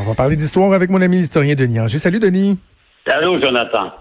On 0.00 0.02
va 0.02 0.14
parler 0.14 0.36
d'histoire 0.36 0.72
avec 0.72 0.90
mon 0.90 1.00
ami 1.00 1.18
l'historien 1.18 1.54
Denis 1.54 1.80
Anger. 1.80 1.98
Salut 1.98 2.18
Denis. 2.18 2.58
Allô 3.06 3.40
Jonathan. 3.40 3.92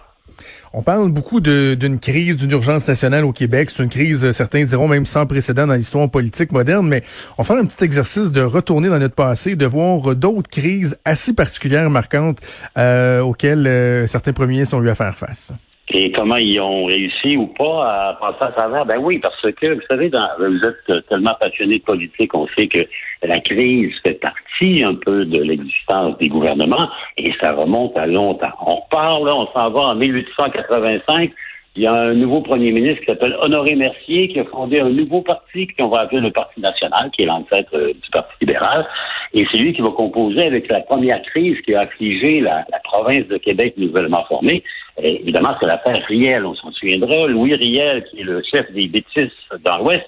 On 0.73 0.81
parle 0.81 1.11
beaucoup 1.11 1.39
d'une 1.39 1.99
crise, 1.99 2.37
d'une 2.37 2.51
urgence 2.51 2.87
nationale 2.87 3.25
au 3.25 3.31
Québec. 3.31 3.69
C'est 3.69 3.83
une 3.83 3.89
crise, 3.89 4.31
certains 4.31 4.63
diront 4.63 4.87
même 4.87 5.05
sans 5.05 5.27
précédent 5.27 5.67
dans 5.67 5.75
l'histoire 5.75 6.09
politique 6.09 6.51
moderne, 6.51 6.87
mais 6.87 7.03
on 7.37 7.43
fait 7.43 7.53
un 7.53 7.65
petit 7.65 7.83
exercice 7.83 8.31
de 8.31 8.41
retourner 8.41 8.89
dans 8.89 8.97
notre 8.97 9.13
passé, 9.13 9.55
de 9.55 9.65
voir 9.67 10.15
d'autres 10.15 10.49
crises 10.49 10.97
assez 11.05 11.33
particulières, 11.33 11.89
marquantes, 11.91 12.39
euh, 12.77 13.21
auxquelles 13.21 13.67
euh, 13.67 14.07
certains 14.07 14.33
premiers 14.33 14.65
sont 14.65 14.81
eu 14.81 14.89
à 14.89 14.95
faire 14.95 15.15
face 15.15 15.53
et 15.93 16.11
comment 16.11 16.37
ils 16.37 16.59
ont 16.59 16.85
réussi 16.85 17.37
ou 17.37 17.45
pas 17.47 18.09
à 18.09 18.13
passer 18.15 18.45
à 18.45 18.51
travers? 18.51 18.85
Ben 18.85 18.97
oui, 18.97 19.19
parce 19.19 19.39
que, 19.41 19.73
vous 19.75 19.81
savez, 19.87 20.09
vous 20.39 20.67
êtes 20.67 21.07
tellement 21.07 21.35
passionné 21.39 21.77
de 21.77 21.83
politique, 21.83 22.33
on 22.33 22.47
sait 22.57 22.67
que 22.67 22.79
la 23.21 23.39
crise 23.39 23.93
fait 24.01 24.19
partie 24.19 24.83
un 24.83 24.95
peu 24.95 25.25
de 25.25 25.39
l'existence 25.39 26.17
des 26.17 26.29
gouvernements 26.29 26.89
et 27.17 27.31
ça 27.39 27.53
remonte 27.53 27.95
à 27.95 28.07
longtemps. 28.07 28.53
On 28.65 28.81
parle, 28.89 29.29
on 29.29 29.47
s'en 29.57 29.69
va 29.69 29.81
en 29.91 29.95
1885. 29.95 31.31
Il 31.75 31.83
y 31.83 31.87
a 31.87 31.93
un 31.93 32.13
nouveau 32.13 32.41
premier 32.41 32.71
ministre 32.71 32.99
qui 32.99 33.07
s'appelle 33.07 33.35
Honoré 33.41 33.75
Mercier 33.75 34.27
qui 34.27 34.39
a 34.39 34.45
fondé 34.45 34.79
un 34.79 34.89
nouveau 34.89 35.21
parti 35.21 35.67
qu'on 35.67 35.89
va 35.89 36.01
appeler 36.01 36.21
le 36.21 36.31
Parti 36.31 36.59
national, 36.59 37.09
qui 37.11 37.23
est 37.23 37.25
l'ancêtre 37.25 37.75
euh, 37.75 37.93
du 37.93 38.09
Parti 38.11 38.31
libéral. 38.41 38.87
Et 39.33 39.43
c'est 39.51 39.57
lui 39.57 39.73
qui 39.73 39.81
va 39.81 39.89
composer 39.89 40.43
avec 40.43 40.67
la 40.69 40.81
première 40.81 41.21
crise 41.23 41.59
qui 41.61 41.73
a 41.73 41.81
affligé 41.81 42.41
la 42.41 42.63
province 42.83 43.27
de 43.27 43.37
Québec 43.37 43.73
nouvellement 43.77 44.23
formée. 44.25 44.63
Et 45.01 45.21
évidemment, 45.21 45.55
c'est 45.59 45.65
l'affaire 45.65 46.03
Riel, 46.07 46.45
on 46.45 46.55
s'en 46.55 46.71
souviendra. 46.71 47.27
Louis 47.27 47.55
Riel, 47.55 48.03
qui 48.05 48.21
est 48.21 48.23
le 48.23 48.41
chef 48.43 48.71
des 48.71 48.87
bêtises 48.87 49.31
dans 49.63 49.79
l'Ouest, 49.79 50.05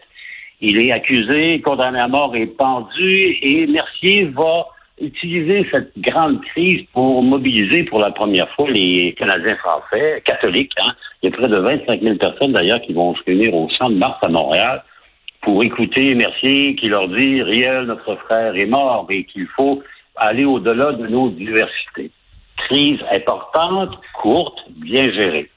il 0.61 0.79
est 0.79 0.91
accusé, 0.91 1.61
condamné 1.61 1.99
à 1.99 2.07
mort 2.07 2.35
et 2.35 2.45
pendu, 2.45 3.37
et 3.41 3.67
Mercier 3.67 4.25
va 4.25 4.67
utiliser 5.01 5.67
cette 5.71 5.91
grande 5.97 6.41
crise 6.45 6.85
pour 6.93 7.21
mobiliser 7.21 7.83
pour 7.83 7.99
la 7.99 8.11
première 8.11 8.49
fois 8.55 8.69
les 8.69 9.13
Canadiens 9.13 9.57
français, 9.57 10.21
catholiques. 10.25 10.71
Hein. 10.79 10.93
Il 11.21 11.29
y 11.29 11.33
a 11.33 11.37
près 11.37 11.49
de 11.49 11.57
25 11.57 12.01
000 12.01 12.15
personnes 12.15 12.53
d'ailleurs 12.53 12.81
qui 12.81 12.93
vont 12.93 13.13
se 13.15 13.23
réunir 13.25 13.53
au 13.53 13.67
de 13.67 13.95
Mars 13.95 14.17
à 14.21 14.29
Montréal 14.29 14.83
pour 15.41 15.63
écouter 15.63 16.15
Mercier 16.15 16.75
qui 16.75 16.87
leur 16.87 17.09
dit 17.09 17.41
Riel, 17.41 17.85
notre 17.85 18.15
frère, 18.15 18.55
est 18.55 18.65
mort 18.65 19.05
et 19.09 19.25
qu'il 19.25 19.47
faut 19.47 19.83
aller 20.15 20.45
au-delà 20.45 20.93
de 20.93 21.07
nos 21.07 21.29
diversités. 21.29 22.11
Crise 22.69 22.99
importante, 23.11 23.91
courte, 24.21 24.59
bien 24.69 25.11
gérée. 25.11 25.49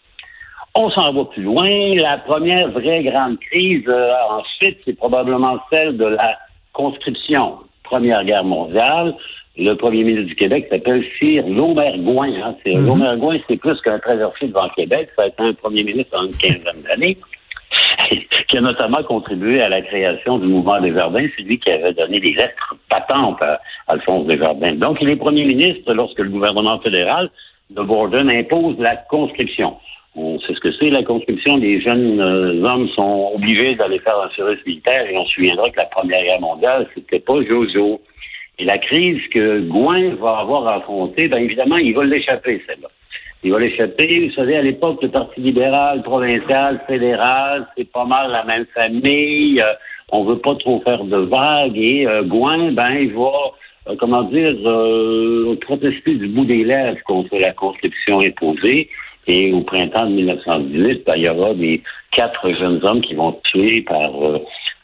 On 0.75 0.91
s'en 0.91 1.13
va 1.13 1.25
plus 1.25 1.43
loin. 1.43 1.69
La 1.97 2.19
première 2.19 2.71
vraie 2.71 3.03
grande 3.03 3.39
crise, 3.41 3.85
euh, 3.89 4.13
ensuite, 4.31 4.79
c'est 4.85 4.97
probablement 4.97 5.59
celle 5.73 5.97
de 5.97 6.05
la 6.05 6.39
conscription. 6.73 7.59
Première 7.83 8.25
Guerre 8.25 8.45
mondiale. 8.45 9.15
Le 9.57 9.75
premier 9.75 10.05
ministre 10.05 10.29
du 10.29 10.37
Québec 10.37 10.69
s'appelle 10.71 11.05
Sir 11.19 11.45
Lomergoin. 11.49 12.31
Hein. 12.45 12.55
Mm 12.65 13.41
c'est 13.49 13.57
plus 13.57 13.81
qu'un 13.81 13.99
traversé 13.99 14.47
devant 14.47 14.69
Québec. 14.77 15.09
Ça 15.19 15.25
a 15.25 15.29
été 15.29 15.43
un 15.43 15.55
premier 15.55 15.83
ministre 15.83 16.17
en 16.17 16.27
une 16.27 16.37
quinzaine 16.37 16.83
d'années 16.89 17.19
qui 18.49 18.57
a 18.57 18.61
notamment 18.63 19.03
contribué 19.03 19.61
à 19.61 19.69
la 19.69 19.83
création 19.83 20.39
du 20.39 20.47
mouvement 20.47 20.81
des 20.81 20.95
Jardins. 20.95 21.27
C'est 21.37 21.43
lui 21.43 21.59
qui 21.59 21.71
avait 21.71 21.93
donné 21.93 22.19
les 22.19 22.33
lettres 22.33 22.77
patentes 22.89 23.43
à 23.43 23.61
Alphonse 23.89 24.27
Desjardins. 24.27 24.75
Donc, 24.75 24.99
il 25.03 25.11
est 25.11 25.17
premier 25.17 25.45
ministre 25.45 25.93
lorsque 25.93 26.19
le 26.19 26.31
gouvernement 26.31 26.81
fédéral 26.81 27.31
de 27.71 27.83
Borden 27.83 28.31
impose 28.31 28.77
la 28.79 28.97
conscription. 28.97 29.77
On 30.17 30.41
sait 30.41 30.55
ce 30.55 30.61
que 30.61 30.73
c'est, 30.73 30.91
la 30.91 31.03
conscription. 31.03 31.59
Les 31.59 31.81
jeunes 31.83 32.21
euh, 32.21 32.65
hommes 32.65 32.89
sont 32.89 33.33
obligés 33.35 33.75
d'aller 33.75 33.99
faire 33.99 34.19
un 34.19 34.31
service 34.35 34.65
militaire 34.67 35.07
et 35.09 35.17
on 35.17 35.27
se 35.27 35.35
souviendra 35.35 35.69
que 35.69 35.77
la 35.77 35.85
Première 35.85 36.25
Guerre 36.25 36.41
mondiale, 36.41 36.89
c'était 36.95 37.21
pas 37.21 37.43
Jojo. 37.43 38.01
Et 38.59 38.65
la 38.65 38.79
crise 38.79 39.21
que 39.33 39.61
Gouin 39.61 40.15
va 40.17 40.39
avoir 40.39 40.67
affrontée, 40.67 41.29
bien 41.29 41.39
évidemment, 41.39 41.77
il 41.77 41.95
va 41.95 42.05
l'échapper, 42.05 42.61
celle-là. 42.67 42.89
Il 43.45 43.53
va 43.53 43.61
l'échapper. 43.61 44.29
Vous 44.29 44.35
savez, 44.35 44.57
à 44.57 44.63
l'époque, 44.63 45.03
le 45.03 45.11
Parti 45.11 45.41
libéral, 45.41 46.03
provincial, 46.03 46.81
fédéral, 46.87 47.67
c'est 47.77 47.91
pas 47.91 48.05
mal 48.05 48.31
la 48.33 48.45
même 48.45 48.67
famille. 48.75 49.61
Euh, 49.61 49.73
on 50.11 50.25
veut 50.25 50.39
pas 50.39 50.55
trop 50.57 50.81
faire 50.81 51.05
de 51.05 51.17
vagues. 51.17 51.77
Et 51.77 52.07
euh, 52.07 52.23
Gouin, 52.23 52.73
ben, 52.73 52.91
il 52.99 53.13
va, 53.15 53.31
euh, 53.89 53.97
comment 53.99 54.23
dire, 54.23 54.55
euh, 54.65 55.57
protester 55.61 56.15
du 56.15 56.29
bout 56.29 56.45
des 56.45 56.65
lèvres 56.65 56.99
contre 57.07 57.37
la 57.39 57.53
conscription 57.53 58.21
imposée. 58.21 58.89
Et 59.27 59.53
au 59.53 59.61
printemps 59.61 60.07
de 60.07 60.13
1918, 60.13 61.05
ben, 61.07 61.15
il 61.17 61.25
y 61.25 61.29
aura 61.29 61.53
des 61.55 61.83
quatre 62.13 62.51
jeunes 62.51 62.81
hommes 62.83 63.03
qui 63.03 63.15
vont 63.15 63.39
tuer 63.45 63.83
par 63.83 64.11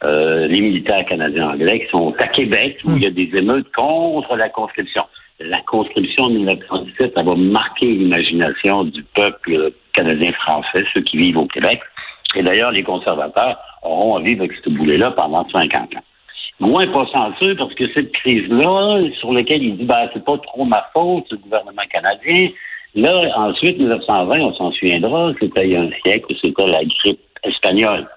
les 0.06 0.60
militaires 0.60 1.06
canadiens 1.06 1.52
anglais 1.52 1.80
qui 1.80 1.90
sont 1.90 2.14
à 2.18 2.26
Québec, 2.26 2.78
où 2.84 2.94
il 2.96 3.04
y 3.04 3.06
a 3.06 3.10
des 3.10 3.30
émeutes 3.32 3.72
contre 3.74 4.36
la 4.36 4.50
conscription 4.50 5.02
la 5.48 5.60
conscription 5.62 6.28
de 6.28 6.38
1917, 6.38 7.12
ça 7.14 7.22
va 7.22 7.34
marquer 7.34 7.86
l'imagination 7.86 8.84
du 8.84 9.02
peuple 9.14 9.72
canadien-français, 9.92 10.84
ceux 10.94 11.02
qui 11.02 11.18
vivent 11.18 11.38
au 11.38 11.46
Québec. 11.46 11.80
Et 12.36 12.42
d'ailleurs, 12.42 12.72
les 12.72 12.82
conservateurs 12.82 13.58
auront 13.82 14.16
à 14.16 14.22
vivre 14.22 14.42
avec 14.44 14.56
ce 14.64 14.70
boulet-là 14.70 15.12
pendant 15.12 15.48
50 15.48 15.94
ans. 15.96 16.04
Moins 16.60 16.86
pas 16.86 17.06
chanceux 17.12 17.56
parce 17.56 17.74
que 17.74 17.84
cette 17.94 18.12
crise-là, 18.12 19.00
sur 19.18 19.32
laquelle 19.32 19.62
il 19.62 19.76
dit, 19.76 19.84
ben, 19.84 20.08
c'est 20.12 20.24
pas 20.24 20.38
trop 20.38 20.64
ma 20.64 20.84
faute, 20.92 21.26
le 21.30 21.38
gouvernement 21.38 21.82
canadien. 21.90 22.48
Là, 22.94 23.28
ensuite, 23.36 23.78
1920, 23.78 24.40
on 24.40 24.54
s'en 24.54 24.72
souviendra, 24.72 25.32
c'était 25.40 25.66
il 25.66 25.72
y 25.72 25.76
a 25.76 25.82
un 25.82 25.90
siècle, 26.04 26.32
c'était 26.40 26.66
la 26.66 26.84
grippe 26.84 27.20
espagnole. 27.42 28.08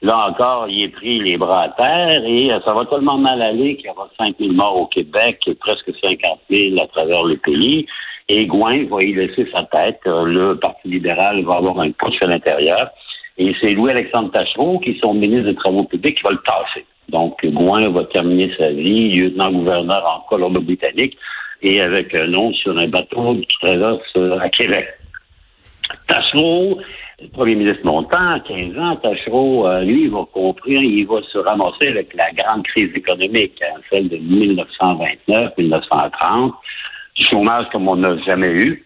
Là 0.00 0.28
encore, 0.28 0.68
il 0.68 0.84
est 0.84 0.88
pris 0.88 1.18
les 1.18 1.36
bras 1.36 1.64
à 1.64 1.68
terre 1.70 2.22
et 2.24 2.52
euh, 2.52 2.60
ça 2.64 2.72
va 2.72 2.84
tellement 2.86 3.18
mal 3.18 3.42
aller 3.42 3.76
qu'il 3.76 3.86
y 3.86 3.90
aura 3.90 4.08
5 4.16 4.36
000 4.38 4.52
morts 4.52 4.76
au 4.76 4.86
Québec 4.86 5.40
et 5.46 5.54
presque 5.56 5.90
50 6.04 6.38
000 6.50 6.80
à 6.80 6.86
travers 6.86 7.24
le 7.24 7.36
pays. 7.36 7.84
Et 8.28 8.46
Gouin 8.46 8.84
va 8.88 9.02
y 9.02 9.12
laisser 9.12 9.48
sa 9.52 9.64
tête. 9.64 10.00
Euh, 10.06 10.24
le 10.24 10.56
Parti 10.56 10.86
libéral 10.86 11.42
va 11.44 11.56
avoir 11.56 11.80
un 11.80 11.90
push 11.90 12.14
à 12.22 12.26
l'intérieur. 12.26 12.90
Et 13.38 13.54
c'est 13.60 13.72
Louis-Alexandre 13.72 14.30
Tachereau, 14.30 14.78
qui 14.78 14.90
est 14.90 15.00
son 15.02 15.14
ministre 15.14 15.46
des 15.46 15.54
Travaux 15.56 15.84
publics, 15.84 16.16
qui 16.16 16.22
va 16.22 16.30
le 16.30 16.42
tasser. 16.44 16.86
Donc, 17.08 17.44
Gouin 17.44 17.88
va 17.88 18.04
terminer 18.04 18.52
sa 18.56 18.70
vie 18.70 19.12
lieutenant-gouverneur 19.12 20.04
en 20.04 20.28
Colombie-Britannique 20.28 21.16
et 21.62 21.80
avec 21.80 22.14
un 22.14 22.26
nom 22.26 22.52
sur 22.52 22.76
un 22.78 22.86
bateau 22.86 23.34
qui 23.36 23.56
traverse 23.62 24.16
euh, 24.16 24.38
à 24.38 24.48
Québec. 24.48 24.86
Tachereau 26.06 26.78
le 27.20 27.28
premier 27.28 27.54
ministre 27.56 27.84
montant, 27.84 28.38
15 28.46 28.78
ans, 28.78 28.94
Tachereau, 28.96 29.66
euh, 29.66 29.82
lui, 29.82 30.04
il 30.04 30.10
va 30.10 30.24
comprendre, 30.32 30.82
il 30.82 31.06
va 31.06 31.20
se 31.22 31.38
ramasser 31.38 31.88
avec 31.88 32.14
la 32.14 32.30
grande 32.32 32.64
crise 32.64 32.94
économique, 32.94 33.60
hein, 33.62 33.80
celle 33.92 34.08
de 34.08 34.16
1929-1930, 34.18 36.52
du 37.16 37.26
chômage 37.26 37.66
comme 37.72 37.88
on 37.88 37.96
n'a 37.96 38.16
jamais 38.18 38.52
eu. 38.52 38.84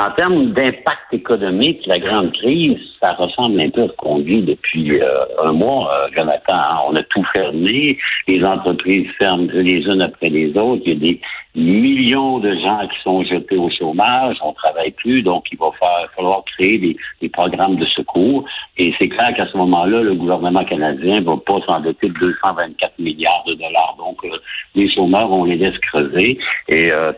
En 0.00 0.10
termes 0.12 0.52
d'impact 0.52 1.12
économique, 1.12 1.84
la 1.86 1.98
grande 1.98 2.32
crise, 2.32 2.78
ça 3.02 3.12
ressemble 3.12 3.60
un 3.60 3.68
peu 3.68 3.82
à 3.82 3.88
ce 3.88 3.92
qu'on 3.98 4.20
vit 4.20 4.40
depuis 4.40 4.98
euh, 4.98 5.24
un 5.44 5.52
mois, 5.52 5.92
euh, 5.92 6.08
Jonathan. 6.16 6.54
Hein. 6.54 6.78
On 6.88 6.96
a 6.96 7.02
tout 7.02 7.22
fermé, 7.34 7.98
les 8.26 8.42
entreprises 8.42 9.06
ferment 9.18 9.48
les 9.52 9.82
unes 9.82 10.00
après 10.00 10.30
les 10.30 10.56
autres. 10.56 10.80
Il 10.86 10.92
y 10.94 10.96
a 10.96 11.12
des 11.12 11.20
millions 11.54 12.38
de 12.38 12.50
gens 12.54 12.88
qui 12.88 13.02
sont 13.02 13.22
jetés 13.24 13.58
au 13.58 13.68
chômage, 13.68 14.36
on 14.42 14.54
travaille 14.54 14.92
plus, 14.92 15.22
donc 15.22 15.44
il 15.52 15.58
va 15.58 15.70
falloir 16.16 16.44
créer 16.56 16.78
des, 16.78 16.96
des, 17.20 17.28
programmes 17.28 17.76
de 17.76 17.84
secours. 17.84 18.48
Et 18.82 18.94
c'est 18.98 19.08
clair 19.08 19.34
qu'à 19.36 19.46
ce 19.46 19.58
moment-là, 19.58 20.00
le 20.00 20.14
gouvernement 20.14 20.64
canadien 20.64 21.20
va 21.20 21.36
pas 21.36 21.60
s'endetter 21.68 22.08
de 22.08 22.14
224 22.14 22.98
milliards 22.98 23.44
de 23.46 23.52
dollars. 23.52 23.94
Donc, 23.98 24.24
euh, 24.24 24.38
les 24.74 24.90
chômeurs, 24.90 25.30
on 25.30 25.44
les 25.44 25.56
laisse 25.56 25.76
creuser. 25.80 26.38
Et 26.66 26.90
euh, 26.90 27.12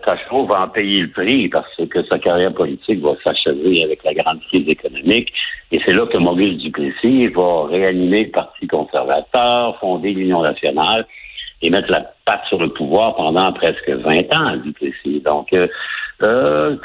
va 0.49 0.63
en 0.63 0.69
payer 0.69 1.03
le 1.03 1.11
prix 1.11 1.49
parce 1.49 1.69
que 1.89 2.05
sa 2.11 2.19
carrière 2.19 2.53
politique 2.53 3.01
va 3.01 3.13
s'achever 3.25 3.85
avec 3.85 4.03
la 4.03 4.13
grande 4.13 4.41
crise 4.49 4.67
économique. 4.67 5.33
Et 5.71 5.81
c'est 5.87 5.93
là 5.93 6.05
que 6.07 6.19
Maurice 6.19 6.59
Duplessis 6.59 7.29
va 7.29 7.67
réanimer 7.69 8.25
le 8.25 8.31
Parti 8.33 8.67
conservateur, 8.67 9.79
fonder 9.79 10.15
l'Union 10.15 10.43
nationale 10.43 11.07
et 11.63 11.71
mettre 11.71 11.93
la 11.93 12.01
patte 12.25 12.45
sur 12.49 12.59
le 12.59 12.71
pouvoir 12.71 13.15
pendant 13.15 13.53
presque 13.53 13.89
20 13.89 14.35
ans, 14.35 14.57
Duplessis. 14.57 15.21
Donc, 15.25 15.53
euh, 15.53 15.69
euh, 16.25 16.77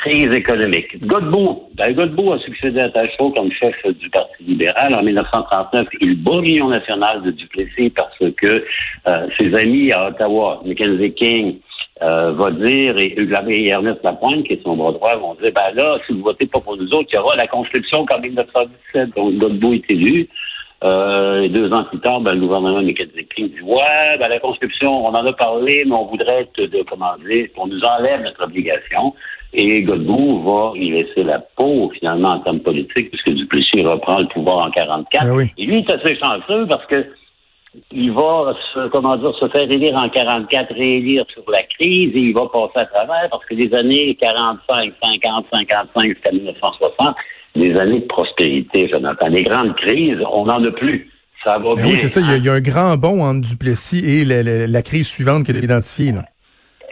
crise 0.00 0.34
économique. 0.34 1.04
Godbout, 1.06 1.68
ben, 1.74 1.92
Godbout 1.92 2.32
a 2.32 2.38
succédé 2.38 2.80
à 2.80 2.88
Tachereau 2.90 3.30
comme 3.30 3.50
chef 3.52 3.74
du 3.86 4.08
Parti 4.10 4.42
libéral. 4.44 4.94
En 4.94 5.02
1939, 5.02 5.86
il 6.00 6.22
bat 6.22 6.40
l'Union 6.40 6.68
nationale 6.68 7.22
de 7.22 7.30
Duplessis 7.30 7.90
parce 7.90 8.18
que 8.36 8.64
euh, 9.08 9.26
ses 9.38 9.54
amis 9.54 9.92
à 9.92 10.08
Ottawa, 10.08 10.62
Mackenzie 10.64 11.12
King, 11.14 11.58
euh, 12.02 12.32
va 12.32 12.50
dire, 12.50 12.96
et, 12.98 13.14
et 13.14 13.68
Ernest 13.68 14.00
Lapointe, 14.02 14.44
qui 14.44 14.54
est 14.54 14.62
son 14.62 14.76
bras 14.76 14.92
droit, 14.92 15.16
vont 15.16 15.34
dire, 15.34 15.52
ben 15.54 15.74
là, 15.74 15.98
si 16.06 16.14
vous 16.14 16.22
votez 16.22 16.46
pas 16.46 16.60
pour 16.60 16.76
nous 16.76 16.88
autres, 16.94 17.08
il 17.12 17.16
y 17.16 17.18
aura 17.18 17.36
la 17.36 17.46
conscription 17.46 18.06
comme 18.06 18.22
1917. 18.22 19.14
Donc, 19.14 19.34
Godbout 19.34 19.74
est 19.74 19.90
élu. 19.90 20.28
Euh, 20.82 21.46
deux 21.48 21.70
ans 21.74 21.84
plus 21.84 22.00
tard, 22.00 22.22
ben, 22.22 22.32
le 22.32 22.40
gouvernement 22.40 22.80
Mackenzie 22.80 23.28
King 23.36 23.50
dit 23.50 23.60
Ouais, 23.60 24.16
ben, 24.18 24.28
la 24.28 24.38
conscription, 24.38 25.04
on 25.04 25.10
en 25.10 25.26
a 25.26 25.32
parlé, 25.34 25.84
mais 25.86 25.94
on 25.94 26.06
voudrait 26.06 26.48
te 26.54 26.62
comment 26.84 27.16
dire, 27.28 27.48
qu'on 27.54 27.66
nous 27.66 27.82
enlève 27.84 28.22
notre 28.22 28.44
obligation. 28.44 29.14
Et 29.52 29.82
Godbout 29.82 30.42
va 30.44 30.72
y 30.76 30.90
laisser 30.90 31.24
la 31.24 31.40
peau, 31.40 31.90
finalement, 31.98 32.30
en 32.30 32.40
termes 32.40 32.60
politiques, 32.60 33.10
puisque 33.10 33.30
Duplessis 33.30 33.82
reprend 33.82 34.20
le 34.20 34.28
pouvoir 34.28 34.66
en 34.66 34.70
44. 34.70 35.26
Ben 35.26 35.48
Et 35.58 35.66
lui, 35.66 35.78
il 35.80 35.84
est 35.84 35.92
assez 35.92 36.16
chanceux 36.16 36.66
parce 36.68 36.86
que 36.86 37.06
il 37.92 38.10
va 38.12 38.54
se, 38.74 38.88
comment 38.88 39.16
dire, 39.16 39.32
se 39.38 39.48
faire 39.48 39.70
élire 39.70 39.94
en 39.96 40.08
44, 40.08 40.74
réélire 40.74 41.24
sur 41.32 41.44
la 41.50 41.62
crise 41.62 42.10
et 42.14 42.18
il 42.18 42.34
va 42.34 42.46
passer 42.52 42.80
à 42.80 42.86
travers 42.86 43.28
parce 43.30 43.44
que 43.46 43.54
les 43.54 43.72
années 43.74 44.16
45, 44.20 44.92
50, 45.02 45.46
55 45.52 46.08
jusqu'à 46.08 46.32
1960, 46.32 47.16
des 47.56 47.76
années 47.76 48.00
de 48.00 48.06
prospérité, 48.06 48.88
Jonathan. 48.88 49.28
Les 49.28 49.42
grandes 49.42 49.74
crises, 49.76 50.18
on 50.32 50.46
n'en 50.46 50.64
a 50.64 50.70
plus. 50.70 51.10
Ça 51.44 51.58
va 51.58 51.74
ben 51.74 51.82
bien. 51.82 51.92
Oui, 51.92 51.96
c'est 51.96 52.08
ça. 52.08 52.20
Il 52.20 52.44
y, 52.44 52.48
a, 52.48 52.52
un 52.52 52.60
grand 52.60 52.96
bond 52.96 53.22
entre 53.22 53.48
Duplessis 53.48 53.98
et 54.04 54.24
la, 54.24 54.82
crise 54.82 55.06
suivante 55.06 55.46
qu'il 55.46 55.56
a 55.56 55.60
identifiée. 55.60 56.12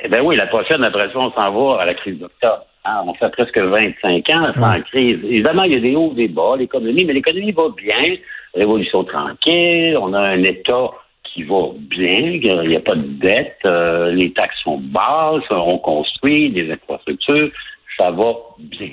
Eh 0.03 0.09
bien 0.09 0.23
oui, 0.23 0.37
la 0.37 0.47
prochaine, 0.47 0.85
après 0.85 1.11
ça, 1.13 1.17
on 1.17 1.33
s'en 1.33 1.51
va 1.53 1.83
à 1.83 1.87
la 1.87 1.95
crise 1.95 2.19
d'octobre. 2.19 2.65
Hein, 2.85 3.03
on 3.07 3.15
fait 3.15 3.31
presque 3.31 3.59
25 3.59 4.31
ans 4.31 4.43
sans 4.55 4.81
crise. 4.83 5.19
Évidemment, 5.25 5.65
il 5.65 5.73
y 5.73 5.77
a 5.77 5.81
des 5.81 5.97
hauts, 5.97 6.13
des 6.15 6.29
bas, 6.29 6.57
l'économie, 6.57 7.05
mais 7.05 7.13
l'économie 7.13 7.53
va 7.53 7.69
bien. 7.77 8.17
Révolution 8.55 9.05
tranquille, 9.05 9.99
on 10.01 10.15
a 10.15 10.21
un 10.21 10.43
État 10.43 10.91
qui 11.25 11.43
va 11.43 11.69
bien, 11.75 12.39
il 12.43 12.69
n'y 12.69 12.77
a 12.77 12.81
pas 12.81 12.95
de 12.95 13.07
dette, 13.21 13.59
euh, 13.67 14.11
les 14.13 14.33
taxes 14.33 14.57
sont 14.65 14.79
basses, 14.79 15.45
on 15.51 15.79
construit 15.79 16.51
des 16.51 16.71
infrastructures, 16.73 17.51
ça 17.99 18.11
va 18.11 18.35
bien. 18.59 18.93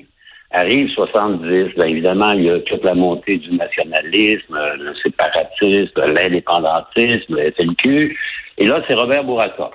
Arrive 0.51 0.89
70, 0.89 1.75
bien 1.75 1.85
évidemment, 1.85 2.31
il 2.31 2.43
y 2.43 2.49
a 2.49 2.59
toute 2.59 2.83
la 2.83 2.93
montée 2.93 3.37
du 3.37 3.51
nationalisme, 3.55 4.59
le 4.79 4.93
séparatisme, 4.95 6.13
l'indépendantisme, 6.13 7.35
le. 7.35 8.11
Et 8.57 8.65
là, 8.65 8.81
c'est 8.87 8.93
Robert 8.93 9.23
Bourassa. 9.23 9.71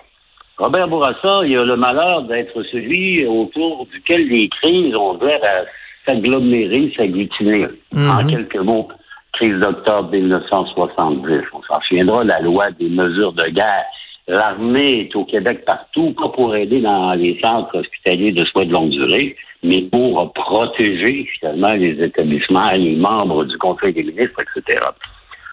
Robert 0.60 0.88
Bourassa, 0.88 1.40
il 1.46 1.56
a 1.56 1.64
le 1.64 1.76
malheur 1.76 2.24
d'être 2.24 2.62
celui 2.64 3.26
autour 3.26 3.86
duquel 3.86 4.28
les 4.28 4.50
crises 4.50 4.94
ont 4.94 5.16
l'air 5.18 5.40
à 5.42 5.64
s'agglomérer, 6.06 6.92
s'agglutiner. 6.94 7.66
En 7.96 8.22
mhm. 8.22 8.30
quelques 8.30 8.58
mots, 8.58 8.88
crise 9.32 9.58
d'octobre 9.58 10.10
1970. 10.12 11.44
On 11.54 11.62
s'en 11.62 11.80
souviendra, 11.88 12.24
la 12.24 12.40
loi 12.40 12.70
des 12.72 12.90
mesures 12.90 13.32
de 13.32 13.48
guerre. 13.48 13.86
L'armée 14.28 15.08
est 15.08 15.16
au 15.16 15.24
Québec 15.24 15.64
partout, 15.64 16.12
pas 16.12 16.28
pour 16.28 16.54
aider 16.54 16.82
dans 16.82 17.14
les 17.14 17.40
centres 17.42 17.78
hospitaliers 17.78 18.32
de 18.32 18.44
soins 18.44 18.66
de 18.66 18.72
longue 18.72 18.90
durée, 18.90 19.36
mais 19.62 19.88
pour 19.90 20.30
protéger 20.34 21.26
finalement 21.38 21.72
les 21.72 22.04
établissements, 22.04 22.70
les 22.72 22.96
membres 22.96 23.46
du 23.46 23.56
Conseil 23.56 23.94
des 23.94 24.02
ministres, 24.02 24.42
etc. 24.42 24.78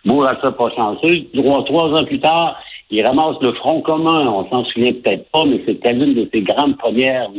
Bourassa 0.04 0.52
pas 0.52 0.70
chanceux. 0.76 1.24
Trois, 1.34 1.64
trois 1.64 1.98
ans 1.98 2.06
plus 2.06 2.20
tard, 2.20 2.60
il 2.90 3.06
ramasse 3.06 3.38
le 3.42 3.54
Front 3.54 3.82
commun. 3.82 4.28
On 4.28 4.50
s'en 4.50 4.66
souvient 4.66 4.94
peut-être 4.94 5.30
pas, 5.32 5.44
mais 5.46 5.62
c'était 5.66 5.94
l'une 5.94 6.14
de 6.14 6.30
ses 6.34 6.42
grandes 6.42 6.78
premières, 6.78 7.30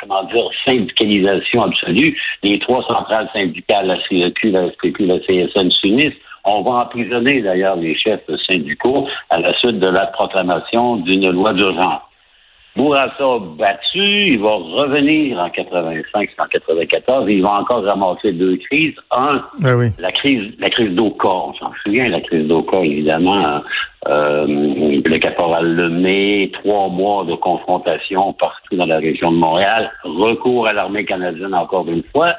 comment 0.00 0.24
dire, 0.24 0.48
syndicalisation 0.66 1.62
absolue. 1.62 2.18
Les 2.42 2.58
trois 2.58 2.82
centrales 2.82 3.28
syndicales, 3.32 3.86
la 3.86 3.98
CEQ, 4.08 4.50
la 4.50 4.70
SPQ, 4.72 5.06
la 5.06 5.18
CSN 5.20 5.70
s'unissent. 5.70 6.18
On 6.44 6.62
va 6.62 6.82
emprisonner 6.82 7.40
d'ailleurs 7.40 7.76
les 7.76 7.96
chefs 7.96 8.28
syndicaux 8.50 9.06
à 9.30 9.40
la 9.40 9.56
suite 9.58 9.78
de 9.78 9.88
la 9.88 10.06
proclamation 10.08 10.96
d'une 10.96 11.30
loi 11.30 11.52
d'urgence. 11.54 12.02
Bourassa 12.76 13.38
battu, 13.56 14.32
il 14.32 14.40
va 14.40 14.54
revenir 14.54 15.38
en 15.38 15.48
85, 15.48 16.30
en 16.38 16.44
94, 16.46 17.26
il 17.28 17.42
va 17.42 17.60
encore 17.60 17.84
ramasser 17.84 18.32
deux 18.32 18.56
crises. 18.56 18.96
Un, 19.16 19.44
ben 19.60 19.92
la 19.98 20.10
crise, 20.10 20.52
la 20.58 20.68
crise 20.70 20.90
d'Oka, 20.90 21.28
on 21.28 21.54
s'en 21.54 21.70
souvient, 21.84 22.08
la 22.08 22.20
crise 22.20 22.48
d'Oka, 22.48 22.80
évidemment, 22.80 23.62
euh, 24.08 24.46
le 24.46 25.18
caporal 25.18 25.72
Lemay, 25.76 26.50
trois 26.52 26.88
mois 26.88 27.24
de 27.24 27.36
confrontation 27.36 28.32
partout 28.32 28.76
dans 28.76 28.86
la 28.86 28.98
région 28.98 29.30
de 29.30 29.36
Montréal, 29.36 29.92
recours 30.02 30.66
à 30.66 30.72
l'armée 30.72 31.04
canadienne 31.04 31.54
encore 31.54 31.88
une 31.88 32.02
fois, 32.12 32.32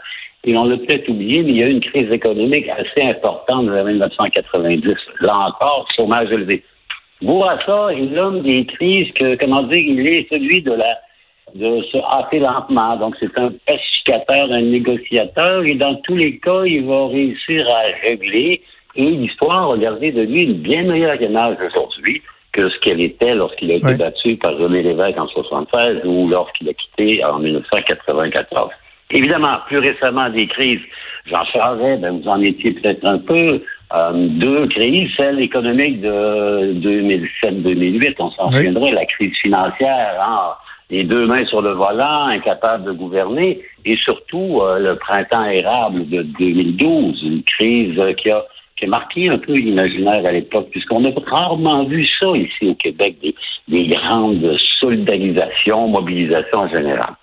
et 0.44 0.58
on 0.58 0.66
l'a 0.66 0.78
peut-être 0.78 1.08
oublié, 1.10 1.44
mais 1.44 1.52
il 1.52 1.58
y 1.58 1.64
a 1.64 1.68
eu 1.68 1.72
une 1.72 1.80
crise 1.80 2.12
économique 2.12 2.68
assez 2.70 3.08
importante 3.08 3.68
vers 3.70 3.86
1990. 3.86 4.96
Là 5.22 5.34
encore, 5.48 5.88
chômage 5.98 6.30
élevé. 6.32 6.62
Bourassa 7.26 7.94
est 7.94 8.06
l'homme 8.14 8.42
des 8.42 8.66
crises 8.66 9.12
que, 9.14 9.36
comment 9.36 9.64
dire, 9.64 9.84
il 9.84 10.08
est 10.08 10.30
celui 10.30 10.62
de 10.62 10.74
la 10.74 11.00
de 11.54 11.82
se 11.84 11.98
hâter 11.98 12.40
lentement. 12.40 12.98
Donc, 12.98 13.16
c'est 13.20 13.38
un 13.38 13.52
pacificateur, 13.66 14.52
un 14.52 14.62
négociateur, 14.62 15.64
et 15.66 15.76
dans 15.76 15.96
tous 16.04 16.18
les 16.18 16.38
cas, 16.40 16.64
il 16.66 16.86
va 16.86 17.08
réussir 17.08 17.68
à 17.70 18.08
régler. 18.08 18.62
Et 18.96 19.06
l'histoire 19.06 19.70
va 19.70 19.78
garder 19.78 20.12
de 20.12 20.22
lui 20.22 20.42
une 20.42 20.54
bien 20.54 20.84
meilleure 20.84 21.22
image 21.22 21.58
aujourd'hui 21.66 22.22
que 22.52 22.70
ce 22.70 22.80
qu'elle 22.80 23.02
était 23.02 23.36
lorsqu'il 23.36 23.72
a 23.72 23.76
été 23.76 23.96
battu 23.96 24.38
par 24.38 24.58
René 24.58 24.82
Lévesque 24.82 25.18
en 25.18 25.28
76 25.28 26.02
ou 26.06 26.30
lorsqu'il 26.30 26.70
a 26.70 26.74
quitté 26.74 27.24
en 27.26 27.40
1994. 27.40 28.72
Évidemment, 29.12 29.58
plus 29.68 29.80
récemment, 29.80 30.30
des 30.30 30.48
crises. 30.48 30.80
Jean 31.26 31.44
Charest, 31.52 32.02
ben, 32.02 32.22
vous 32.22 32.30
en 32.30 32.42
étiez 32.42 32.72
peut-être 32.72 33.06
un 33.06 33.18
peu. 33.18 33.62
Euh, 33.94 34.12
deux 34.14 34.68
crises, 34.68 35.12
celle 35.18 35.42
économique 35.44 36.02
de 36.02 36.74
2007-2008, 37.44 38.16
on 38.20 38.32
s'en 38.32 38.52
souviendrait, 38.52 38.92
la 38.92 39.06
crise 39.06 39.36
financière, 39.38 40.18
hein, 40.22 40.54
les 40.90 41.04
deux 41.04 41.28
mains 41.28 41.46
sur 41.46 41.62
le 41.62 41.72
volant, 41.72 42.26
incapable 42.26 42.86
de 42.86 42.92
gouverner, 42.92 43.62
et 43.86 43.96
surtout 43.98 44.62
euh, 44.62 44.80
le 44.80 44.96
printemps 44.96 45.46
érable 45.46 46.10
de 46.10 46.24
2012, 46.24 47.24
une 47.24 47.44
crise 47.44 48.00
qui 48.18 48.32
a 48.32 48.44
qui 48.78 48.86
a 48.86 48.88
marqué 48.90 49.30
un 49.30 49.38
peu 49.38 49.54
l'imaginaire 49.54 50.22
à 50.28 50.32
l'époque, 50.32 50.68
puisqu'on 50.70 51.06
a 51.06 51.14
rarement 51.28 51.86
vu 51.86 52.06
ça 52.20 52.28
ici 52.36 52.68
au 52.68 52.76
Québec, 52.76 53.16
des, 53.22 53.34
des 53.68 53.88
grandes 53.88 54.58
solidarisations, 54.82 55.88
mobilisations 55.88 56.60
en 56.60 56.68
général. 56.68 57.14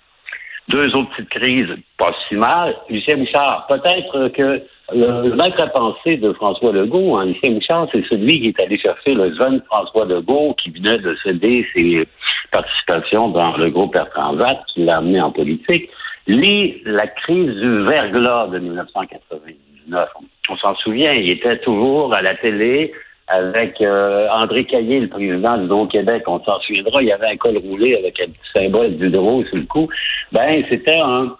Deux 0.69 0.95
autres 0.95 1.09
petites 1.15 1.29
crises, 1.29 1.75
pas 1.97 2.11
si 2.27 2.35
mal. 2.35 2.75
Lucien 2.89 3.17
Bouchard, 3.17 3.67
peut-être 3.67 4.29
que 4.29 4.63
le 4.91 5.35
maître 5.35 5.61
à 5.61 5.67
penser 5.67 6.17
de 6.17 6.33
François 6.33 6.73
Legault, 6.73 7.15
hein, 7.15 7.25
Lucien 7.25 7.51
Bouchard, 7.51 7.87
c'est 7.91 8.05
celui 8.09 8.41
qui 8.41 8.47
est 8.49 8.61
allé 8.61 8.77
chercher 8.77 9.13
le 9.13 9.33
jeune 9.35 9.61
François 9.67 10.05
Legault 10.05 10.55
qui 10.61 10.71
venait 10.71 10.97
de 10.97 11.15
céder 11.23 11.65
ses 11.75 12.07
participations 12.51 13.29
dans 13.29 13.55
le 13.57 13.69
groupe 13.69 13.95
Air 13.95 14.09
qui 14.73 14.83
l'a 14.83 14.97
amené 14.97 15.21
en 15.21 15.31
politique. 15.31 15.89
Lui, 16.27 16.81
la 16.85 17.07
crise 17.07 17.51
du 17.55 17.83
verglas 17.85 18.47
de 18.47 18.59
1999, 18.59 20.09
on 20.49 20.57
s'en 20.57 20.75
souvient, 20.75 21.13
il 21.13 21.29
était 21.29 21.57
toujours 21.59 22.13
à 22.13 22.21
la 22.21 22.35
télé 22.35 22.93
avec 23.27 23.79
euh, 23.81 24.27
André 24.31 24.65
Caillé, 24.65 24.99
le 24.99 25.07
président 25.07 25.57
du 25.57 25.65
Hydro-Québec, 25.65 26.23
on 26.27 26.43
s'en 26.43 26.59
souviendra, 26.59 27.01
il 27.01 27.07
y 27.07 27.11
avait 27.11 27.27
un 27.27 27.37
col 27.37 27.57
roulé 27.57 27.95
avec 27.95 28.19
un 28.19 28.25
petit 28.25 28.51
symbole 28.53 28.97
d'hydro 28.97 29.43
sur 29.45 29.55
le 29.55 29.63
cou. 29.63 29.87
Ben, 30.31 30.63
c'était 30.69 30.99
un 30.99 31.35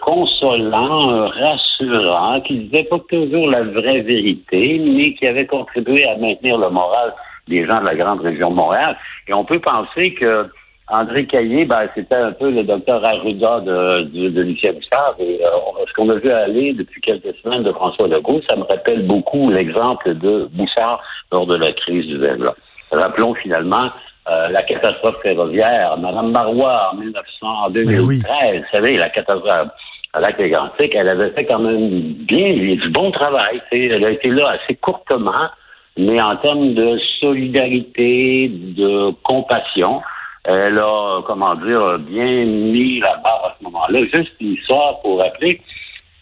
consolant, 0.00 1.10
un 1.10 1.28
rassurant, 1.28 2.40
qui 2.42 2.58
disait 2.58 2.84
pas 2.84 2.98
toujours 3.08 3.48
la 3.48 3.62
vraie 3.62 4.00
vérité, 4.00 4.80
mais 4.84 5.14
qui 5.14 5.26
avait 5.26 5.46
contribué 5.46 6.06
à 6.06 6.16
maintenir 6.16 6.58
le 6.58 6.70
moral 6.70 7.12
des 7.48 7.66
gens 7.66 7.80
de 7.80 7.86
la 7.86 7.94
grande 7.94 8.20
région 8.20 8.50
de 8.50 8.56
Montréal. 8.56 8.96
Et 9.28 9.34
on 9.34 9.44
peut 9.44 9.60
penser 9.60 10.14
que 10.14 10.48
André 10.88 11.26
Caillé, 11.26 11.64
ben, 11.64 11.88
c'était 11.94 12.16
un 12.16 12.32
peu 12.32 12.50
le 12.50 12.62
docteur 12.62 13.02
Arruda 13.06 13.60
de, 13.60 14.02
de, 14.02 14.28
de 14.28 14.42
Lucien 14.42 14.72
Bouchard. 14.74 15.14
Et 15.18 15.40
euh, 15.42 15.48
ce 15.86 15.92
qu'on 15.94 16.10
a 16.10 16.16
vu 16.16 16.30
aller 16.30 16.74
depuis 16.74 17.00
quelques 17.00 17.34
semaines 17.42 17.62
de 17.62 17.72
François 17.72 18.06
Legault, 18.06 18.42
ça 18.48 18.56
me 18.56 18.64
rappelle 18.64 19.06
beaucoup 19.06 19.48
l'exemple 19.48 20.14
de 20.14 20.48
Bouchard 20.52 21.02
lors 21.32 21.46
de 21.46 21.56
la 21.56 21.72
crise 21.72 22.06
du 22.06 22.18
verglas. 22.18 22.54
Rappelons 22.92 23.34
finalement 23.34 23.88
euh, 24.28 24.48
la 24.48 24.62
catastrophe 24.62 25.16
ferroviaire. 25.22 25.96
Madame 25.98 26.32
Marois, 26.32 26.90
en 26.92 26.96
1900, 26.96 27.70
2013, 27.70 28.58
vous 28.58 28.64
savez, 28.72 28.96
la 28.96 29.08
catastrophe 29.10 29.68
à 30.14 30.20
mégantic 30.38 30.94
elle 30.94 31.08
avait 31.08 31.30
fait 31.30 31.44
quand 31.44 31.58
même 31.58 32.12
bien 32.12 32.52
du 32.54 32.88
bon 32.90 33.10
travail. 33.10 33.60
Elle 33.72 34.04
a 34.04 34.10
été 34.10 34.30
là 34.30 34.50
assez 34.50 34.76
courtement, 34.76 35.50
mais 35.96 36.20
en 36.20 36.36
termes 36.36 36.74
de 36.74 36.98
solidarité, 37.20 38.48
de 38.48 39.10
compassion, 39.22 40.00
elle 40.44 40.78
a, 40.78 41.22
comment 41.26 41.54
dire, 41.56 41.98
bien 41.98 42.44
mis 42.44 43.00
la 43.00 43.16
barre 43.16 43.44
à 43.46 43.56
ce 43.58 43.64
moment-là. 43.64 43.98
Juste 44.14 44.32
une 44.40 44.52
histoire 44.52 45.00
pour 45.00 45.20
rappeler. 45.20 45.60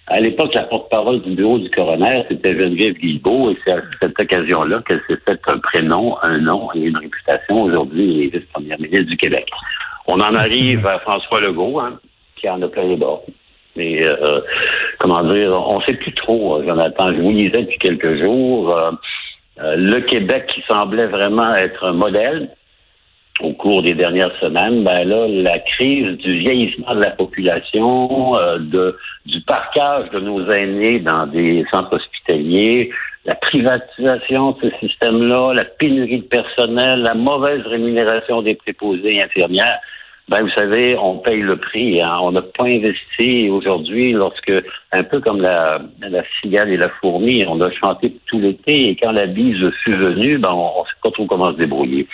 À 0.09 0.21
l'époque, 0.21 0.53
la 0.55 0.65
porte-parole 0.65 1.23
du 1.23 1.31
bureau 1.31 1.59
du 1.59 1.71
coroner, 1.71 2.25
c'était 2.29 2.55
Geneviève 2.55 2.95
Guilbeault, 2.95 3.51
et 3.51 3.59
c'est 3.65 3.73
à 3.73 3.83
cette 4.01 4.21
occasion-là 4.21 4.83
qu'elle 4.87 5.03
s'est 5.09 5.19
fait 5.25 5.41
un 5.47 5.59
prénom, 5.59 6.17
un 6.23 6.39
nom 6.39 6.69
et 6.75 6.81
une 6.81 6.97
réputation. 6.97 7.63
Aujourd'hui, 7.63 8.13
elle 8.13 8.27
est 8.27 8.39
vice-première 8.39 8.81
ministre 8.81 9.07
du 9.07 9.17
Québec. 9.17 9.49
On 10.07 10.15
en 10.15 10.35
arrive 10.35 10.87
à 10.87 10.99
François 11.01 11.41
Legault, 11.41 11.79
hein, 11.79 12.01
qui 12.37 12.49
en 12.49 12.61
a 12.63 12.69
plein 12.69 12.85
les 12.85 12.97
bords. 12.97 13.25
Mais 13.77 14.03
euh, 14.03 14.41
comment 14.99 15.23
dire, 15.23 15.53
on 15.53 15.79
ne 15.79 15.85
sait 15.85 15.95
plus 15.95 16.13
trop, 16.15 16.57
euh, 16.57 16.67
Jonathan. 16.67 17.13
Je 17.13 17.23
vous 17.23 17.31
lisais 17.31 17.63
depuis 17.63 17.79
quelques 17.79 18.19
jours. 18.19 18.77
Euh, 18.77 18.91
le 19.77 20.01
Québec 20.01 20.47
qui 20.55 20.63
semblait 20.69 21.07
vraiment 21.07 21.55
être 21.55 21.85
un 21.85 21.93
modèle, 21.93 22.51
au 23.41 23.53
cours 23.53 23.83
des 23.83 23.95
dernières 23.95 24.35
semaines, 24.41 24.85
ben 24.85 25.09
là, 25.09 25.27
la 25.29 25.59
crise 25.59 26.19
du 26.19 26.39
vieillissement 26.39 26.95
de 26.95 27.03
la 27.03 27.11
population, 27.11 28.35
euh, 28.39 28.59
du 29.27 29.41
parcage 29.43 30.11
de 30.11 30.21
nos 30.21 30.51
aînés 30.51 31.01
dans 31.01 31.27
des 31.27 31.65
centres 31.73 31.97
hospitaliers, 31.97 32.91
la 33.25 33.35
privatisation 33.35 34.53
de 34.53 34.71
ce 34.71 34.87
système-là, 34.87 35.55
la 35.55 35.65
pénurie 35.65 36.19
de 36.19 36.27
personnel, 36.27 37.03
la 37.03 37.15
mauvaise 37.15 37.63
rémunération 37.67 38.43
des 38.43 38.55
préposés 38.55 39.23
infirmières, 39.23 39.79
Ben, 40.29 40.43
vous 40.43 40.51
savez, 40.51 40.97
on 40.97 41.19
paye 41.19 41.41
le 41.41 41.57
prix. 41.57 42.01
Hein. 42.01 42.19
On 42.23 42.33
n'a 42.33 42.43
pas 42.43 42.65
investi 42.65 43.51
aujourd'hui 43.51 44.13
lorsque, 44.13 44.53
un 44.93 45.03
peu 45.03 45.21
comme 45.21 45.41
la, 45.41 45.81
la 46.01 46.23
cigale 46.41 46.71
et 46.71 46.77
la 46.77 46.89
fourmi, 47.01 47.45
on 47.49 47.61
a 47.61 47.71
chanté 47.73 48.17
tout 48.27 48.39
l'été 48.39 48.91
et 48.91 48.97
quand 48.97 49.13
la 49.13 49.27
bise 49.27 49.71
fut 49.83 49.95
venue, 49.95 50.39
ben, 50.39 50.53
on 50.53 50.83
ne 50.83 50.87
sait 50.87 50.95
pas 51.03 51.11
trop 51.11 51.27
comment 51.27 51.53
se 51.53 51.59
débrouiller. 51.59 52.07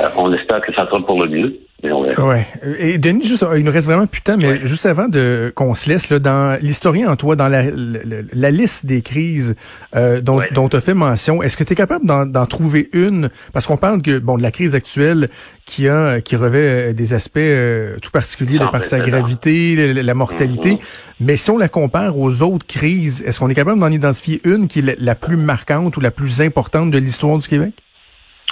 Euh, 0.00 0.08
on 0.16 0.32
espère 0.32 0.60
que 0.60 0.72
ça 0.74 0.86
sera 0.86 1.04
pour 1.04 1.22
le 1.22 1.28
mieux. 1.28 1.60
Ouais. 1.92 2.46
Et 2.78 2.98
Denis, 2.98 3.26
juste, 3.26 3.44
il 3.56 3.64
nous 3.64 3.72
reste 3.72 3.86
vraiment 3.86 4.06
putain, 4.06 4.36
mais 4.36 4.66
juste 4.66 4.86
avant 4.86 5.08
de 5.08 5.52
qu'on 5.54 5.74
se 5.74 5.88
laisse 5.88 6.10
là, 6.10 6.18
dans 6.18 6.58
l'historien 6.60 7.10
en 7.10 7.16
toi, 7.16 7.36
dans 7.36 7.48
la, 7.48 7.64
la, 7.70 8.50
liste 8.50 8.86
des 8.86 9.02
crises 9.02 9.54
euh, 9.94 10.20
dont, 10.20 10.40
dont 10.52 10.68
tu 10.68 10.76
as 10.76 10.80
fait 10.80 10.94
mention, 10.94 11.42
est-ce 11.42 11.56
que 11.56 11.64
tu 11.64 11.74
es 11.74 11.76
capable 11.76 12.06
d'en 12.06 12.46
trouver 12.46 12.88
une? 12.92 13.30
Parce 13.52 13.66
qu'on 13.66 13.76
parle 13.76 14.02
que 14.02 14.18
bon 14.18 14.36
de 14.36 14.42
la 14.42 14.50
crise 14.50 14.74
actuelle 14.74 15.28
qui 15.64 15.88
a 15.88 16.20
qui 16.20 16.36
revêt 16.36 16.90
euh, 16.90 16.92
des 16.92 17.12
aspects 17.12 17.38
euh, 17.38 17.96
tout 18.00 18.10
particuliers 18.10 18.58
de 18.58 18.66
par 18.66 18.84
sa 18.84 19.00
gravité, 19.00 19.92
la, 19.94 20.14
mortalité, 20.14 20.74
mm-hmm. 20.74 20.80
mais 21.20 21.36
si 21.36 21.50
on 21.50 21.58
la 21.58 21.68
compare 21.68 22.18
aux 22.18 22.42
autres 22.42 22.66
crises, 22.66 23.22
est-ce 23.26 23.40
qu'on 23.40 23.48
est 23.48 23.54
capable 23.54 23.80
d'en 23.80 23.90
identifier 23.90 24.40
une 24.44 24.68
qui 24.68 24.80
est 24.80 25.00
la 25.00 25.14
plus 25.14 25.36
marquante 25.36 25.96
ou 25.96 26.00
la 26.00 26.10
plus 26.10 26.40
importante 26.40 26.90
de 26.90 26.98
l'histoire 26.98 27.38
du 27.38 27.46
Québec? 27.46 27.72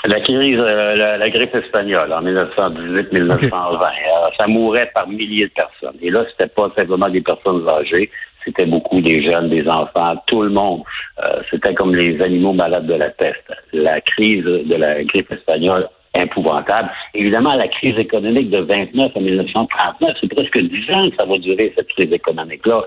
La 0.07 0.21
crise, 0.21 0.59
euh, 0.59 1.17
la, 1.17 1.29
grippe 1.31 1.55
espagnole 1.55 2.13
en 2.13 2.21
1918-1920, 2.23 3.55
euh, 3.55 4.29
ça 4.39 4.47
mourait 4.47 4.91
par 4.95 5.09
milliers 5.09 5.47
de 5.47 5.53
personnes. 5.53 5.97
Et 6.03 6.11
là, 6.11 6.27
c'était 6.31 6.53
pas 6.53 6.71
simplement 6.77 7.09
des 7.09 7.23
personnes 7.23 7.67
âgées, 7.67 8.11
c'était 8.45 8.67
beaucoup 8.67 9.01
des 9.01 9.25
jeunes, 9.25 9.49
des 9.49 9.67
enfants, 9.67 10.23
tout 10.27 10.43
le 10.43 10.51
monde. 10.51 10.83
Euh, 11.27 11.41
c'était 11.51 11.73
comme 11.73 11.95
les 11.95 12.21
animaux 12.21 12.53
malades 12.53 12.87
de 12.87 12.95
la 12.95 13.09
peste. 13.09 13.51
La 13.73 14.01
crise 14.03 14.45
de 14.45 14.75
la 14.75 15.03
grippe 15.05 15.33
espagnole, 15.33 15.89
épouvantable. 16.15 16.91
Évidemment, 17.15 17.55
la 17.55 17.69
crise 17.69 17.99
économique 17.99 18.51
de 18.51 18.61
29 18.61 19.13
à 19.17 19.21
1939, 19.21 20.17
c'est 20.21 20.35
presque 20.35 20.59
10 20.59 20.97
ans 20.97 21.09
que 21.09 21.17
ça 21.19 21.25
va 21.25 21.35
durer, 21.39 21.73
cette 21.79 21.89
crise 21.89 22.13
économique-là. 22.13 22.83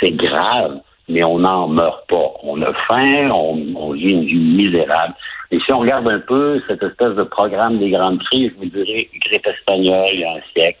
C'est 0.00 0.12
grave, 0.12 0.80
mais 1.10 1.24
on 1.24 1.38
n'en 1.38 1.68
meurt 1.68 2.06
pas. 2.08 2.32
On 2.42 2.60
a 2.62 2.72
faim, 2.88 3.30
on, 3.34 3.58
on 3.76 3.92
vit 3.92 4.12
une 4.12 4.24
vie 4.24 4.38
misérable. 4.38 5.14
Et 5.50 5.58
si 5.60 5.72
on 5.72 5.80
regarde 5.80 6.08
un 6.10 6.20
peu 6.20 6.60
cette 6.68 6.82
espèce 6.82 7.14
de 7.16 7.24
programme 7.24 7.78
des 7.78 7.90
grandes 7.90 8.22
crises, 8.30 8.52
vous 8.58 8.66
direz 8.66 9.10
grippe 9.26 9.46
espagnole 9.46 10.08
il 10.12 10.20
y 10.20 10.24
a 10.24 10.32
un 10.32 10.40
siècle 10.56 10.78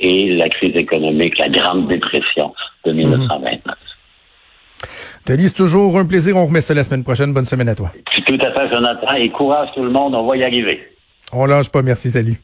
et 0.00 0.36
la 0.36 0.48
crise 0.48 0.76
économique, 0.76 1.38
la 1.38 1.48
Grande 1.48 1.88
Dépression 1.88 2.54
de 2.84 2.92
1929. 2.92 3.60
Mhm. 3.66 3.74
Denis, 5.26 5.52
toujours 5.52 5.98
un 5.98 6.06
plaisir. 6.06 6.36
On 6.36 6.46
remet 6.46 6.62
ça 6.62 6.74
la 6.74 6.82
semaine 6.82 7.04
prochaine. 7.04 7.32
Bonne 7.34 7.44
semaine 7.44 7.68
à 7.68 7.74
toi. 7.74 7.92
Tout 8.26 8.38
à 8.42 8.52
fait, 8.52 8.72
Jonathan. 8.72 9.14
Et 9.14 9.28
courage 9.28 9.68
tout 9.74 9.84
le 9.84 9.90
monde. 9.90 10.14
On 10.14 10.26
va 10.26 10.36
y 10.36 10.42
arriver. 10.42 10.80
On 11.32 11.44
lâche 11.44 11.68
pas. 11.68 11.82
Merci. 11.82 12.10
Salut. 12.10 12.40